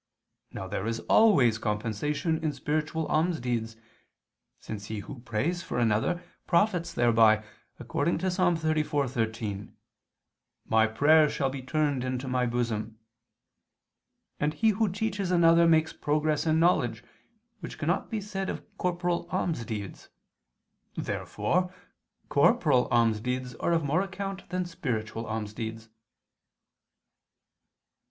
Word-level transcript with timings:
Now 0.51 0.67
there 0.67 0.87
is 0.87 0.99
always 1.01 1.59
compensation 1.59 2.43
in 2.43 2.53
spiritual 2.53 3.07
almsdeeds, 3.07 3.75
since 4.57 4.85
he 4.85 4.97
who 5.01 5.19
prays 5.19 5.61
for 5.61 5.77
another, 5.77 6.23
profits 6.47 6.91
thereby, 6.91 7.43
according 7.77 8.17
to 8.17 8.29
Ps. 8.31 8.37
34:13: 8.39 9.73
"My 10.65 10.87
prayer 10.87 11.29
shall 11.29 11.51
be 11.51 11.61
turned 11.61 12.03
into 12.03 12.27
my 12.27 12.47
bosom": 12.47 12.97
and 14.39 14.55
he 14.55 14.69
who 14.69 14.89
teaches 14.89 15.29
another, 15.29 15.67
makes 15.67 15.93
progress 15.93 16.47
in 16.47 16.59
knowledge, 16.59 17.03
which 17.59 17.77
cannot 17.77 18.09
be 18.09 18.19
said 18.19 18.49
of 18.49 18.65
corporal 18.79 19.27
almsdeeds. 19.29 20.09
Therefore 20.95 21.71
corporal 22.27 22.87
almsdeeds 22.89 23.53
are 23.59 23.71
of 23.71 23.83
more 23.85 24.01
account 24.01 24.49
than 24.49 24.65
spiritual 24.65 25.25
almsdeeds. 25.27 25.89